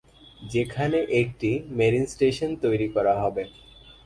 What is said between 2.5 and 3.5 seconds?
তৈরি করা হবে।